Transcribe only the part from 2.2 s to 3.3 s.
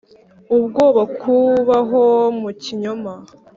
mu kinyoma